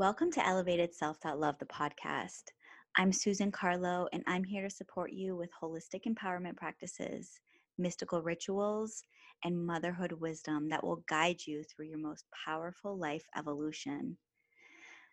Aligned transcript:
Welcome 0.00 0.30
to 0.30 0.46
Elevated 0.46 0.94
Self 0.94 1.18
Love, 1.26 1.58
the 1.58 1.66
podcast. 1.66 2.44
I'm 2.96 3.12
Susan 3.12 3.52
Carlo, 3.52 4.08
and 4.14 4.24
I'm 4.26 4.42
here 4.42 4.62
to 4.62 4.70
support 4.70 5.12
you 5.12 5.36
with 5.36 5.50
holistic 5.62 6.06
empowerment 6.08 6.56
practices, 6.56 7.38
mystical 7.76 8.22
rituals, 8.22 9.04
and 9.44 9.66
motherhood 9.66 10.12
wisdom 10.12 10.70
that 10.70 10.82
will 10.82 11.04
guide 11.06 11.46
you 11.46 11.62
through 11.64 11.84
your 11.84 11.98
most 11.98 12.24
powerful 12.46 12.96
life 12.96 13.26
evolution. 13.36 14.16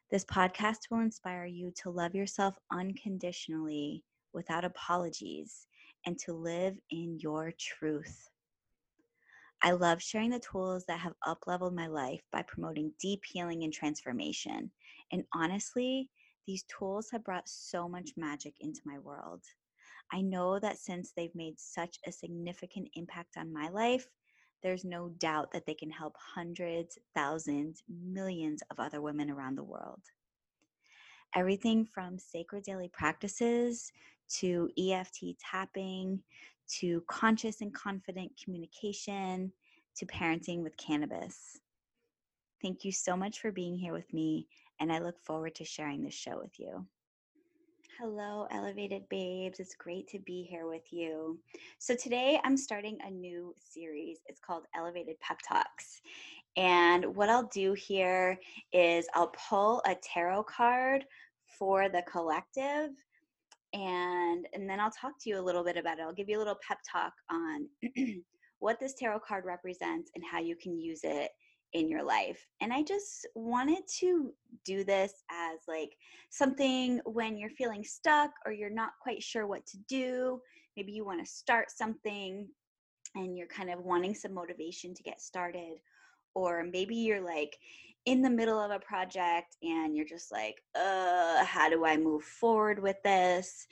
This 0.09 0.23
podcast 0.23 0.89
will 0.89 1.01
inspire 1.01 1.47
you 1.47 1.73
to 1.83 1.89
love 1.89 2.15
yourself 2.15 2.55
unconditionally 2.71 4.05
without 4.31 4.63
apologies 4.63 5.67
and 6.05 6.17
to 6.19 6.31
live 6.31 6.77
in 6.91 7.19
your 7.19 7.51
truth. 7.59 8.29
I 9.61 9.71
love 9.71 10.01
sharing 10.01 10.29
the 10.29 10.39
tools 10.39 10.85
that 10.85 10.99
have 10.99 11.13
upleveled 11.25 11.73
my 11.73 11.87
life 11.87 12.21
by 12.31 12.43
promoting 12.43 12.93
deep 12.99 13.23
healing 13.25 13.63
and 13.63 13.73
transformation. 13.73 14.71
And 15.11 15.23
honestly, 15.33 16.09
these 16.45 16.63
tools 16.63 17.09
have 17.11 17.23
brought 17.23 17.49
so 17.49 17.89
much 17.89 18.12
magic 18.15 18.53
into 18.59 18.81
my 18.85 18.99
world. 18.99 19.43
I 20.12 20.21
know 20.21 20.59
that 20.59 20.77
since 20.77 21.12
they've 21.12 21.34
made 21.35 21.59
such 21.59 21.98
a 22.05 22.12
significant 22.12 22.89
impact 22.93 23.35
on 23.35 23.51
my 23.51 23.70
life, 23.70 24.07
there's 24.63 24.85
no 24.85 25.09
doubt 25.09 25.51
that 25.51 25.65
they 25.65 25.73
can 25.73 25.89
help 25.89 26.15
hundreds, 26.17 26.98
thousands, 27.13 27.84
millions 27.89 28.62
of 28.71 28.79
other 28.79 29.01
women 29.01 29.29
around 29.29 29.55
the 29.55 29.63
world. 29.63 30.01
Everything 31.35 31.85
from 31.85 32.17
sacred 32.17 32.63
daily 32.63 32.89
practices 32.89 33.91
to 34.39 34.70
EFT 34.77 35.37
tapping 35.39 36.23
to 36.80 37.03
conscious 37.07 37.62
and 37.62 37.73
confident 37.73 38.31
communication 38.44 39.52
to 39.98 40.05
parenting 40.05 40.63
with 40.63 40.77
cannabis. 40.77 41.59
Thank 42.62 42.84
you 42.84 42.91
so 42.91 43.16
much 43.16 43.40
for 43.40 43.52
being 43.52 43.77
here 43.77 43.93
with 43.93 44.12
me, 44.13 44.48
and 44.80 44.91
I 44.91 44.99
look 44.99 45.20
forward 45.23 45.55
to 45.55 45.66
sharing 45.66 46.03
this 46.03 46.13
show 46.13 46.40
with 46.40 46.59
you. 46.59 46.85
Hello, 47.99 48.48
Elevated 48.52 49.10
Babes. 49.10 49.60
It's 49.60 49.73
great 49.73 50.07
to 50.10 50.20
be 50.20 50.43
here 50.43 50.68
with 50.68 50.93
you. 50.93 51.40
So, 51.79 51.95
today 51.95 52.40
I'm 52.43 52.55
starting 52.55 52.99
a 53.04 53.10
new 53.10 53.55
series. 53.57 54.20
It's 54.27 54.40
called 54.40 54.65
Elevated 54.76 55.20
Pep 55.20 55.40
Talks. 55.48 56.01
And 56.55 57.15
what 57.15 57.29
I'll 57.29 57.48
do 57.48 57.73
here 57.73 58.40
is 58.71 59.07
I'll 59.15 59.34
pull 59.49 59.82
a 59.88 59.95
tarot 59.95 60.43
card 60.43 61.05
for 61.57 61.90
the 61.90 62.04
collective 62.04 62.91
and 63.73 64.47
and 64.53 64.69
then 64.69 64.79
I'll 64.79 64.91
talk 64.91 65.13
to 65.22 65.29
you 65.29 65.40
a 65.40 65.41
little 65.41 65.63
bit 65.63 65.78
about 65.78 66.00
it. 66.00 66.03
I'll 66.03 66.13
give 66.13 66.29
you 66.29 66.38
a 66.38 66.40
little 66.40 66.57
pep 66.68 66.79
talk 66.90 67.13
on 67.29 67.68
what 68.59 68.79
this 68.79 68.96
tarot 68.96 69.19
card 69.19 69.46
represents 69.46 70.12
and 70.16 70.23
how 70.29 70.40
you 70.40 70.56
can 70.56 70.79
use 70.79 71.01
it 71.03 71.31
in 71.73 71.90
your 71.90 72.03
life. 72.03 72.45
And 72.62 72.72
I 72.72 72.81
just 72.81 73.28
wanted 73.35 73.84
to 74.00 74.31
do 74.66 74.84
this 74.84 75.13
as 75.29 75.59
like 75.68 75.91
something 76.29 77.01
when 77.06 77.38
you're 77.38 77.50
feeling 77.50 77.84
stuck 77.84 78.31
or 78.45 78.51
you're 78.51 78.69
not 78.69 78.91
quite 79.01 79.22
sure 79.22 79.47
what 79.47 79.66
to 79.68 79.78
do. 79.90 80.40
Maybe 80.75 80.91
you 80.91 81.06
want 81.06 81.23
to 81.25 81.31
start 81.31 81.72
something 81.72 82.47
and 83.16 83.38
you're 83.38 83.47
kind 83.47 83.69
of 83.69 83.84
wanting 83.84 84.16
some 84.16 84.34
motivation 84.34 84.94
to 84.94 85.03
get 85.03 85.22
started. 85.22 85.79
Or 86.35 86.63
maybe 86.63 86.95
you're 86.95 87.22
like 87.22 87.57
in 88.08 88.22
the 88.22 88.30
middle 88.30 88.58
of 88.58 88.72
a 88.72 88.80
project 88.80 89.58
and 89.62 89.94
you're 89.94 90.06
just 90.06 90.31
like, 90.31 90.63
uh, 90.75 91.44
how 91.44 91.69
do 91.69 91.86
I 91.86 91.97
move 91.97 92.24
forward 92.24 92.81
with 92.81 92.96
this? 93.03 93.68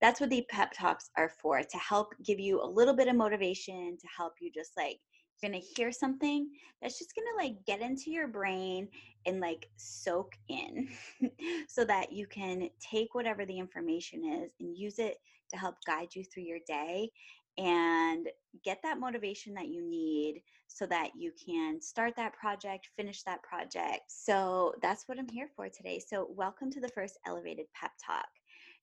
That's 0.00 0.20
what 0.20 0.30
the 0.30 0.46
pep 0.48 0.72
talks 0.72 1.10
are 1.18 1.28
for 1.42 1.60
to 1.60 1.76
help 1.76 2.14
give 2.24 2.38
you 2.38 2.62
a 2.62 2.64
little 2.64 2.94
bit 2.94 3.08
of 3.08 3.16
motivation, 3.16 3.98
to 4.00 4.06
help 4.16 4.34
you 4.40 4.48
just 4.54 4.76
like, 4.76 4.98
you're 5.42 5.50
gonna 5.50 5.62
hear 5.76 5.90
something 5.90 6.48
that's 6.80 7.00
just 7.00 7.14
gonna 7.16 7.44
like 7.44 7.56
get 7.66 7.80
into 7.80 8.12
your 8.12 8.28
brain 8.28 8.86
and 9.26 9.40
like 9.40 9.66
soak 9.76 10.34
in 10.48 10.88
so 11.68 11.84
that 11.84 12.12
you 12.12 12.28
can 12.28 12.70
take 12.80 13.12
whatever 13.16 13.44
the 13.44 13.58
information 13.58 14.40
is 14.44 14.52
and 14.60 14.78
use 14.78 15.00
it 15.00 15.16
to 15.50 15.56
help 15.56 15.74
guide 15.84 16.14
you 16.14 16.22
through 16.22 16.44
your 16.44 16.60
day 16.66 17.10
and 17.58 18.28
get 18.64 18.80
that 18.82 18.98
motivation 18.98 19.54
that 19.54 19.68
you 19.68 19.82
need 19.82 20.42
so 20.66 20.86
that 20.86 21.10
you 21.16 21.32
can 21.44 21.80
start 21.80 22.14
that 22.16 22.32
project, 22.32 22.88
finish 22.96 23.22
that 23.22 23.42
project. 23.42 24.02
So 24.08 24.74
that's 24.82 25.08
what 25.08 25.18
I'm 25.18 25.28
here 25.28 25.48
for 25.56 25.68
today. 25.68 26.00
So, 26.00 26.28
welcome 26.30 26.70
to 26.70 26.80
the 26.80 26.88
first 26.88 27.18
Elevated 27.26 27.66
Pep 27.74 27.92
Talk. 28.04 28.28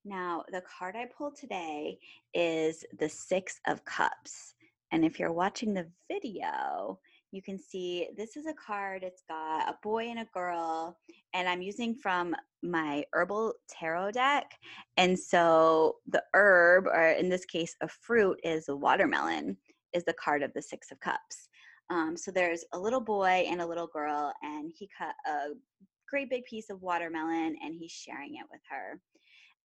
Now, 0.05 0.44
the 0.51 0.61
card 0.61 0.95
I 0.95 1.05
pulled 1.05 1.35
today 1.35 1.97
is 2.33 2.85
the 3.00 3.09
Six 3.09 3.59
of 3.67 3.83
Cups. 3.85 4.53
And 4.91 5.03
if 5.03 5.19
you're 5.19 5.34
watching 5.34 5.73
the 5.73 5.88
video, 6.09 6.99
you 7.31 7.41
can 7.41 7.59
see 7.59 8.07
this 8.15 8.38
is 8.38 8.45
a 8.45 8.53
card. 8.53 9.03
It's 9.03 9.23
got 9.27 9.67
a 9.67 9.77
boy 9.83 10.05
and 10.05 10.19
a 10.19 10.27
girl, 10.33 10.97
and 11.33 11.47
I'm 11.47 11.61
using 11.61 11.95
from 11.95 12.35
my 12.63 13.03
herbal 13.13 13.53
tarot 13.69 14.11
deck. 14.11 14.51
And 14.97 15.17
so 15.17 15.97
the 16.07 16.23
herb, 16.33 16.87
or 16.87 17.09
in 17.09 17.29
this 17.29 17.45
case, 17.45 17.75
a 17.81 17.87
fruit, 17.87 18.39
is 18.43 18.69
a 18.69 18.75
watermelon, 18.75 19.57
is 19.93 20.03
the 20.05 20.13
card 20.13 20.43
of 20.43 20.53
the 20.53 20.61
Six 20.61 20.91
of 20.91 20.99
Cups. 20.99 21.49
Um, 21.89 22.17
so 22.17 22.31
there's 22.31 22.66
a 22.73 22.79
little 22.79 23.01
boy 23.01 23.45
and 23.49 23.61
a 23.61 23.67
little 23.67 23.87
girl, 23.87 24.33
and 24.41 24.71
he 24.77 24.89
cut 24.97 25.16
a 25.25 25.53
great 26.09 26.29
big 26.29 26.45
piece 26.45 26.69
of 26.69 26.81
watermelon 26.81 27.55
and 27.61 27.75
he's 27.75 27.91
sharing 27.91 28.35
it 28.35 28.45
with 28.49 28.61
her 28.69 28.99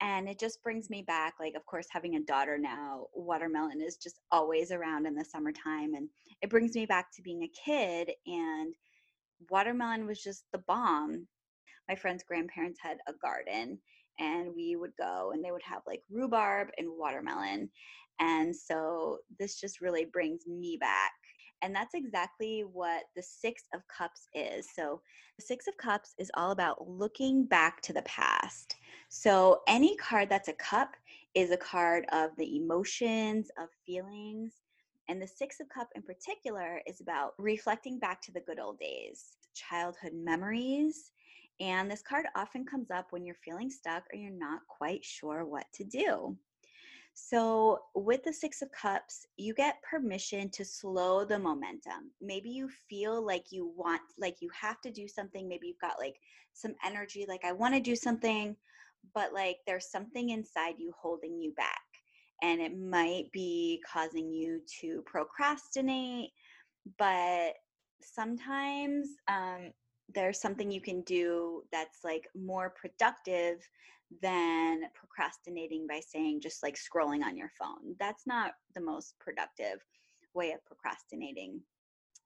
and 0.02 0.28
it 0.28 0.38
just 0.38 0.62
brings 0.62 0.90
me 0.90 1.02
back 1.02 1.34
like 1.40 1.54
of 1.54 1.64
course 1.64 1.86
having 1.90 2.16
a 2.16 2.20
daughter 2.20 2.58
now 2.58 3.06
watermelon 3.14 3.80
is 3.80 3.96
just 3.96 4.20
always 4.30 4.70
around 4.70 5.06
in 5.06 5.14
the 5.14 5.24
summertime 5.24 5.94
and 5.94 6.08
it 6.42 6.50
brings 6.50 6.74
me 6.74 6.84
back 6.84 7.06
to 7.14 7.22
being 7.22 7.44
a 7.44 7.50
kid 7.64 8.10
and 8.26 8.74
watermelon 9.50 10.04
was 10.06 10.22
just 10.22 10.44
the 10.52 10.62
bomb 10.66 11.26
my 11.88 11.94
friend's 11.94 12.24
grandparents 12.24 12.78
had 12.82 12.98
a 13.08 13.12
garden 13.22 13.78
and 14.18 14.52
we 14.54 14.76
would 14.76 14.92
go 14.98 15.30
and 15.32 15.42
they 15.42 15.52
would 15.52 15.62
have 15.62 15.82
like 15.86 16.02
rhubarb 16.10 16.68
and 16.76 16.88
watermelon 16.90 17.70
and 18.20 18.54
so 18.54 19.18
this 19.38 19.58
just 19.58 19.80
really 19.80 20.04
brings 20.04 20.46
me 20.46 20.76
back 20.80 21.12
and 21.62 21.74
that's 21.74 21.94
exactly 21.94 22.64
what 22.72 23.04
the 23.14 23.22
Six 23.22 23.62
of 23.72 23.82
Cups 23.86 24.26
is. 24.34 24.66
So, 24.74 25.00
the 25.38 25.44
Six 25.44 25.68
of 25.68 25.76
Cups 25.76 26.12
is 26.18 26.30
all 26.34 26.50
about 26.50 26.88
looking 26.88 27.44
back 27.44 27.80
to 27.82 27.92
the 27.92 28.02
past. 28.02 28.74
So, 29.14 29.60
any 29.68 29.94
card 29.96 30.30
that's 30.30 30.48
a 30.48 30.54
cup 30.54 30.96
is 31.34 31.50
a 31.50 31.56
card 31.58 32.06
of 32.12 32.30
the 32.38 32.56
emotions, 32.56 33.50
of 33.58 33.68
feelings. 33.84 34.62
And 35.06 35.20
the 35.20 35.26
Six 35.26 35.60
of 35.60 35.68
Cup 35.68 35.90
in 35.94 36.00
particular 36.00 36.80
is 36.86 37.02
about 37.02 37.34
reflecting 37.36 37.98
back 37.98 38.22
to 38.22 38.32
the 38.32 38.40
good 38.40 38.58
old 38.58 38.78
days, 38.78 39.36
childhood 39.54 40.14
memories. 40.14 41.12
And 41.60 41.90
this 41.90 42.00
card 42.00 42.24
often 42.34 42.64
comes 42.64 42.90
up 42.90 43.08
when 43.10 43.26
you're 43.26 43.36
feeling 43.44 43.68
stuck 43.68 44.02
or 44.10 44.16
you're 44.16 44.30
not 44.30 44.60
quite 44.66 45.04
sure 45.04 45.44
what 45.44 45.66
to 45.74 45.84
do. 45.84 46.34
So, 47.12 47.80
with 47.94 48.24
the 48.24 48.32
Six 48.32 48.62
of 48.62 48.72
Cups, 48.72 49.26
you 49.36 49.52
get 49.52 49.82
permission 49.82 50.48
to 50.52 50.64
slow 50.64 51.26
the 51.26 51.38
momentum. 51.38 52.12
Maybe 52.22 52.48
you 52.48 52.70
feel 52.88 53.20
like 53.20 53.52
you 53.52 53.74
want, 53.76 54.00
like 54.18 54.40
you 54.40 54.48
have 54.58 54.80
to 54.80 54.90
do 54.90 55.06
something. 55.06 55.46
Maybe 55.46 55.66
you've 55.66 55.78
got 55.80 55.98
like 55.98 56.16
some 56.54 56.74
energy, 56.82 57.26
like 57.28 57.44
I 57.44 57.52
want 57.52 57.74
to 57.74 57.80
do 57.80 57.94
something, 57.94 58.56
but 59.14 59.32
like 59.32 59.58
there's 59.66 59.90
something 59.90 60.30
inside 60.30 60.74
you 60.78 60.92
holding 61.00 61.40
you 61.40 61.52
back. 61.52 61.80
And 62.42 62.60
it 62.60 62.76
might 62.76 63.30
be 63.32 63.80
causing 63.90 64.32
you 64.32 64.60
to 64.80 65.02
procrastinate, 65.06 66.30
but 66.98 67.52
sometimes 68.02 69.08
um, 69.28 69.70
there's 70.12 70.40
something 70.40 70.70
you 70.70 70.80
can 70.80 71.02
do 71.02 71.62
that's 71.70 71.98
like 72.02 72.26
more 72.34 72.70
productive 72.70 73.58
than 74.20 74.82
procrastinating 74.94 75.86
by 75.88 76.00
saying 76.00 76.40
just 76.40 76.62
like 76.62 76.76
scrolling 76.76 77.22
on 77.22 77.36
your 77.36 77.50
phone. 77.58 77.94
That's 77.98 78.26
not 78.26 78.52
the 78.74 78.80
most 78.80 79.14
productive 79.20 79.78
way 80.34 80.52
of 80.52 80.64
procrastinating. 80.64 81.60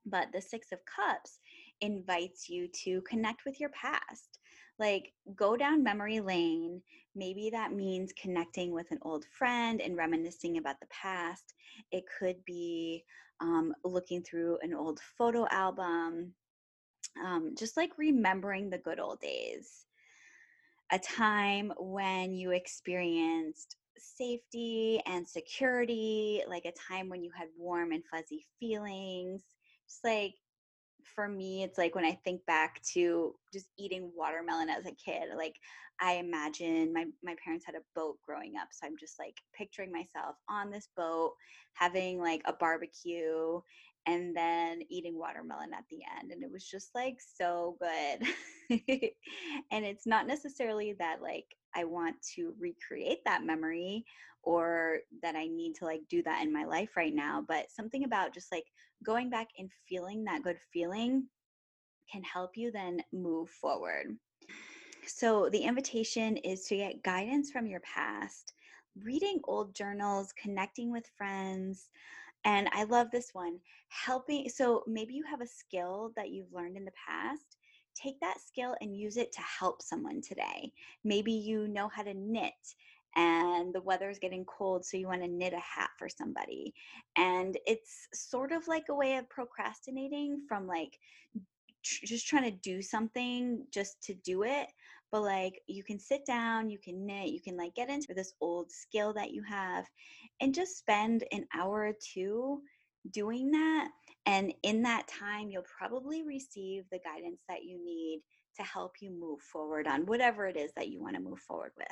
But 0.06 0.28
the 0.32 0.41
Six 0.41 0.72
of 0.72 0.78
Cups 0.87 1.38
invites 1.81 2.48
you 2.48 2.69
to 2.84 3.03
connect 3.03 3.44
with 3.44 3.60
your 3.60 3.70
past. 3.70 4.38
Like 4.78 5.12
go 5.34 5.56
down 5.56 5.82
memory 5.82 6.20
lane. 6.20 6.82
Maybe 7.14 7.50
that 7.50 7.73
means 7.73 8.12
connecting 8.20 8.73
with 8.73 8.90
an 8.90 8.99
old 9.02 9.25
friend 9.38 9.81
and 9.81 9.96
reminiscing 9.96 10.58
about 10.58 10.81
the 10.81 10.87
past. 10.88 11.55
It 11.90 12.05
could 12.19 12.44
be 12.44 13.05
um, 13.40 13.75
looking 13.84 14.23
through 14.23 14.58
an 14.62 14.75
old 14.75 15.00
photo 15.17 15.46
album, 15.50 16.32
um, 17.25 17.55
just 17.58 17.76
like 17.76 17.90
remembering 17.96 18.69
the 18.69 18.78
good 18.78 19.00
old 19.00 19.20
days 19.20 19.87
a 20.93 20.99
time 20.99 21.73
when 21.78 22.34
you 22.34 22.52
experienced 22.52 23.76
safety 23.99 25.00
and 25.06 25.26
security, 25.26 26.43
like 26.49 26.64
a 26.64 26.73
time 26.88 27.08
when 27.08 27.23
you 27.23 27.31
had 27.37 27.49
warm 27.58 27.93
and 27.93 28.05
fuzzy 28.11 28.46
feelings. 28.61 29.43
Just 29.88 30.05
like 30.05 30.34
for 31.14 31.29
me, 31.29 31.62
it's 31.62 31.79
like 31.79 31.94
when 31.94 32.05
I 32.05 32.19
think 32.25 32.44
back 32.47 32.82
to 32.94 33.35
just 33.53 33.67
eating 33.79 34.11
watermelon 34.14 34.69
as 34.69 34.87
a 34.87 34.93
kid, 34.93 35.29
like 35.37 35.55
I 36.00 36.14
imagine 36.14 36.93
my, 36.93 37.06
my 37.23 37.35
parents 37.43 37.64
had 37.64 37.75
a 37.75 37.85
boat 37.94 38.19
growing 38.26 38.55
up. 38.61 38.69
So 38.70 38.87
I'm 38.87 38.97
just 38.99 39.19
like 39.19 39.37
picturing 39.56 39.93
myself 39.93 40.37
on 40.49 40.70
this 40.70 40.88
boat 40.97 41.32
having 41.75 42.19
like 42.19 42.43
a 42.44 42.53
barbecue 42.53 43.61
and 44.06 44.37
then 44.37 44.82
eating 44.88 45.19
watermelon 45.19 45.73
at 45.75 45.85
the 45.91 45.99
end. 46.20 46.31
And 46.31 46.43
it 46.43 46.50
was 46.50 46.64
just 46.64 46.94
like 46.94 47.19
so 47.20 47.76
good. 47.81 48.29
and 49.70 49.85
it's 49.85 50.06
not 50.06 50.26
necessarily 50.26 50.94
that 50.99 51.20
like 51.23 51.47
I 51.75 51.85
want 51.85 52.17
to 52.35 52.55
recreate 52.58 53.25
that 53.25 53.44
memory 53.44 54.05
or 54.43 54.99
that 55.23 55.35
I 55.35 55.47
need 55.49 55.75
to 55.76 55.85
like 55.85 56.03
do 56.08 56.23
that 56.23 56.43
in 56.43 56.53
my 56.53 56.64
life 56.64 56.97
right 56.97 57.14
now, 57.14 57.44
but 57.47 57.70
something 57.70 58.05
about 58.05 58.32
just 58.32 58.53
like 58.53 58.64
going 59.05 59.29
back 59.29 59.49
and 59.58 59.70
feeling 59.88 60.25
that 60.25 60.43
good 60.43 60.59
feeling 60.73 61.26
can 62.11 62.23
help 62.23 62.56
you 62.56 62.70
then 62.70 63.00
move 63.12 63.50
forward. 63.50 64.17
So, 65.06 65.49
the 65.50 65.62
invitation 65.62 66.37
is 66.38 66.64
to 66.67 66.76
get 66.76 67.02
guidance 67.02 67.50
from 67.50 67.67
your 67.67 67.81
past, 67.81 68.55
reading 69.05 69.41
old 69.44 69.75
journals, 69.75 70.32
connecting 70.41 70.91
with 70.91 71.06
friends. 71.17 71.91
And 72.46 72.69
I 72.72 72.84
love 72.84 73.10
this 73.10 73.31
one 73.34 73.58
helping. 73.88 74.48
So, 74.48 74.84
maybe 74.87 75.12
you 75.12 75.25
have 75.28 75.43
a 75.43 75.46
skill 75.46 76.12
that 76.16 76.31
you've 76.31 76.52
learned 76.52 76.78
in 76.78 76.87
the 76.87 76.93
past. 77.06 77.58
Take 77.94 78.19
that 78.20 78.40
skill 78.40 78.75
and 78.81 78.96
use 78.96 79.16
it 79.16 79.32
to 79.32 79.40
help 79.40 79.82
someone 79.82 80.22
today. 80.22 80.72
Maybe 81.04 81.32
you 81.32 81.66
know 81.66 81.88
how 81.88 82.02
to 82.02 82.14
knit 82.14 82.54
and 83.16 83.75
the 83.75 83.81
weather 83.81 84.10
is 84.10 84.19
getting 84.19 84.44
cold, 84.44 84.84
so 84.84 84.96
you 84.96 85.08
want 85.08 85.22
to 85.22 85.28
knit 85.28 85.54
a 85.54 85.58
hat 85.58 85.90
for 85.98 86.08
somebody. 86.08 86.75
And 87.16 87.58
it's 87.66 88.06
sort 88.12 88.52
of 88.52 88.69
like 88.69 88.84
a 88.90 88.94
way 88.94 89.16
of 89.16 89.28
procrastinating 89.31 90.42
from 90.46 90.66
like 90.66 90.99
tr- 91.82 92.04
just 92.04 92.26
trying 92.26 92.44
to 92.44 92.58
do 92.58 92.82
something 92.82 93.66
just 93.72 94.02
to 94.02 94.14
do 94.14 94.42
it 94.42 94.69
but 95.12 95.23
like 95.23 95.61
you 95.67 95.82
can 95.82 95.99
sit 95.99 96.25
down 96.26 96.70
you 96.70 96.79
can 96.79 97.06
knit 97.06 97.29
you 97.29 97.41
can 97.41 97.56
like 97.56 97.75
get 97.75 97.88
into 97.88 98.14
this 98.14 98.32
old 98.41 98.70
skill 98.70 99.12
that 99.12 99.31
you 99.32 99.43
have 99.43 99.85
and 100.41 100.55
just 100.55 100.79
spend 100.79 101.25
an 101.32 101.44
hour 101.55 101.87
or 101.87 101.93
two 102.12 102.61
doing 103.12 103.50
that 103.50 103.88
and 104.26 104.53
in 104.62 104.82
that 104.82 105.06
time 105.06 105.49
you'll 105.49 105.62
probably 105.79 106.25
receive 106.25 106.85
the 106.91 106.99
guidance 106.99 107.41
that 107.49 107.62
you 107.64 107.82
need 107.85 108.20
to 108.56 108.62
help 108.62 108.97
you 109.00 109.11
move 109.11 109.41
forward 109.41 109.87
on 109.87 110.06
whatever 110.06 110.47
it 110.47 110.56
is 110.56 110.73
that 110.76 110.88
you 110.88 111.00
want 111.00 111.14
to 111.14 111.20
move 111.20 111.38
forward 111.41 111.73
with. 111.76 111.87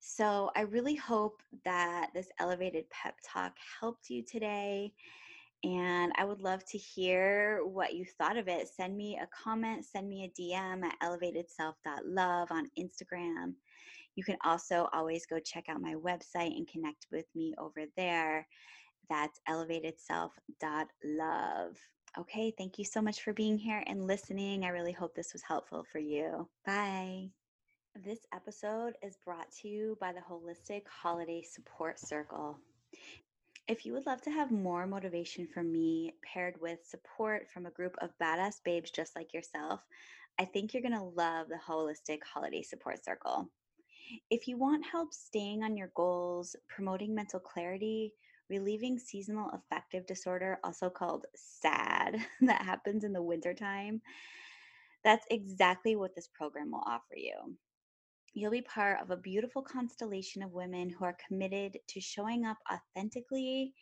So 0.00 0.50
I 0.54 0.62
really 0.62 0.94
hope 0.94 1.42
that 1.64 2.10
this 2.14 2.28
elevated 2.38 2.84
pep 2.90 3.14
talk 3.24 3.52
helped 3.80 4.10
you 4.10 4.22
today 4.24 4.92
and 5.64 6.12
I 6.16 6.24
would 6.24 6.40
love 6.40 6.64
to 6.66 6.78
hear 6.78 7.60
what 7.64 7.94
you 7.94 8.04
thought 8.04 8.36
of 8.36 8.46
it. 8.48 8.68
Send 8.68 8.96
me 8.96 9.18
a 9.20 9.26
comment, 9.26 9.84
send 9.84 10.08
me 10.08 10.24
a 10.24 10.30
DM 10.40 10.84
at 10.84 10.98
elevatedself.love 11.02 12.48
on 12.50 12.70
Instagram. 12.78 13.54
You 14.14 14.24
can 14.24 14.36
also 14.44 14.88
always 14.92 15.26
go 15.26 15.38
check 15.38 15.68
out 15.68 15.80
my 15.80 15.94
website 15.94 16.56
and 16.56 16.68
connect 16.68 17.06
with 17.10 17.26
me 17.34 17.54
over 17.58 17.84
there. 17.96 18.46
That's 19.08 19.40
elevatedself.love. 19.48 21.76
Okay, 22.18 22.52
thank 22.56 22.78
you 22.78 22.84
so 22.84 23.02
much 23.02 23.22
for 23.22 23.32
being 23.32 23.58
here 23.58 23.82
and 23.86 24.06
listening. 24.06 24.64
I 24.64 24.68
really 24.68 24.92
hope 24.92 25.14
this 25.14 25.32
was 25.32 25.42
helpful 25.42 25.84
for 25.90 25.98
you. 25.98 26.48
Bye. 26.64 27.30
This 28.04 28.20
episode 28.32 28.94
is 29.02 29.16
brought 29.24 29.50
to 29.60 29.68
you 29.68 29.98
by 30.00 30.12
the 30.12 30.20
Holistic 30.20 30.82
Holiday 30.86 31.42
Support 31.42 31.98
Circle. 31.98 32.56
If 33.68 33.84
you 33.84 33.92
would 33.92 34.06
love 34.06 34.22
to 34.22 34.30
have 34.30 34.50
more 34.50 34.86
motivation 34.86 35.46
from 35.46 35.70
me 35.70 36.14
paired 36.24 36.58
with 36.58 36.86
support 36.86 37.50
from 37.52 37.66
a 37.66 37.70
group 37.70 37.94
of 38.00 38.16
badass 38.18 38.62
babes 38.64 38.90
just 38.90 39.14
like 39.14 39.34
yourself, 39.34 39.80
I 40.40 40.46
think 40.46 40.72
you're 40.72 40.82
going 40.82 40.94
to 40.94 41.02
love 41.02 41.48
the 41.48 41.58
Holistic 41.68 42.20
Holiday 42.24 42.62
Support 42.62 43.04
Circle. 43.04 43.50
If 44.30 44.48
you 44.48 44.56
want 44.56 44.86
help 44.86 45.12
staying 45.12 45.62
on 45.62 45.76
your 45.76 45.92
goals, 45.94 46.56
promoting 46.66 47.14
mental 47.14 47.40
clarity, 47.40 48.14
relieving 48.48 48.98
seasonal 48.98 49.50
affective 49.52 50.06
disorder, 50.06 50.58
also 50.64 50.88
called 50.88 51.26
SAD, 51.36 52.16
that 52.40 52.62
happens 52.62 53.04
in 53.04 53.12
the 53.12 53.22
wintertime, 53.22 54.00
that's 55.04 55.26
exactly 55.30 55.94
what 55.94 56.14
this 56.14 56.28
program 56.32 56.70
will 56.70 56.84
offer 56.86 57.16
you. 57.16 57.54
You'll 58.34 58.50
be 58.50 58.62
part 58.62 59.00
of 59.00 59.10
a 59.10 59.16
beautiful 59.16 59.62
constellation 59.62 60.42
of 60.42 60.52
women 60.52 60.90
who 60.90 61.04
are 61.04 61.16
committed 61.26 61.78
to 61.88 62.00
showing 62.00 62.44
up 62.44 62.58
authentically 62.70 63.72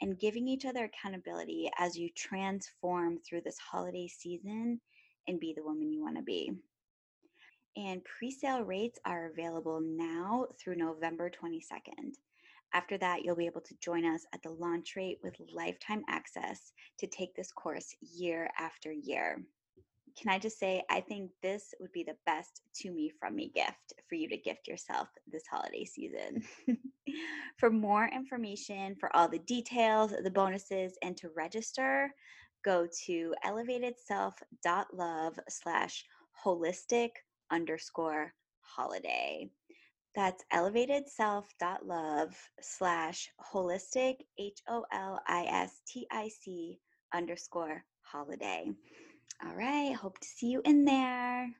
and 0.00 0.18
giving 0.18 0.48
each 0.48 0.64
other 0.64 0.84
accountability 0.84 1.70
as 1.78 1.96
you 1.96 2.10
transform 2.10 3.18
through 3.18 3.42
this 3.42 3.58
holiday 3.58 4.08
season 4.08 4.80
and 5.28 5.38
be 5.38 5.54
the 5.54 5.62
woman 5.62 5.92
you 5.92 6.02
want 6.02 6.16
to 6.16 6.22
be. 6.22 6.52
And 7.76 8.04
pre 8.04 8.30
sale 8.30 8.62
rates 8.62 8.98
are 9.04 9.30
available 9.30 9.80
now 9.80 10.46
through 10.58 10.76
November 10.76 11.30
22nd. 11.30 12.16
After 12.74 12.98
that, 12.98 13.22
you'll 13.22 13.36
be 13.36 13.46
able 13.46 13.60
to 13.60 13.78
join 13.80 14.04
us 14.04 14.26
at 14.34 14.42
the 14.42 14.50
launch 14.50 14.96
rate 14.96 15.20
with 15.22 15.40
lifetime 15.54 16.02
access 16.08 16.72
to 16.98 17.06
take 17.06 17.34
this 17.34 17.52
course 17.52 17.94
year 18.00 18.50
after 18.58 18.90
year 18.92 19.42
can 20.16 20.32
I 20.32 20.38
just 20.38 20.58
say, 20.58 20.82
I 20.90 21.00
think 21.00 21.30
this 21.42 21.74
would 21.80 21.92
be 21.92 22.04
the 22.04 22.16
best 22.26 22.62
to 22.76 22.90
me 22.90 23.12
from 23.18 23.34
me 23.36 23.50
gift 23.54 23.92
for 24.08 24.14
you 24.14 24.28
to 24.28 24.36
gift 24.36 24.68
yourself 24.68 25.08
this 25.30 25.44
holiday 25.50 25.84
season. 25.84 26.42
for 27.58 27.70
more 27.70 28.08
information, 28.08 28.96
for 28.98 29.14
all 29.16 29.28
the 29.28 29.38
details, 29.40 30.12
the 30.22 30.30
bonuses, 30.30 30.96
and 31.02 31.16
to 31.16 31.30
register, 31.36 32.10
go 32.64 32.86
to 33.06 33.34
elevatedself.love 33.44 35.38
slash 35.48 36.04
holistic 36.44 37.10
underscore 37.50 38.32
holiday. 38.60 39.48
That's 40.14 40.44
elevatedself.love 40.52 42.36
slash 42.60 43.30
holistic, 43.52 44.16
H 44.38 44.58
O 44.68 44.84
L 44.92 45.20
I 45.26 45.44
S 45.44 45.80
T 45.86 46.06
I 46.10 46.28
C 46.28 46.78
underscore 47.14 47.84
holiday. 48.02 48.70
All 49.44 49.54
right. 49.54 49.94
Hope 49.94 50.18
to 50.18 50.28
see 50.28 50.48
you 50.48 50.62
in 50.64 50.84
there. 50.84 51.50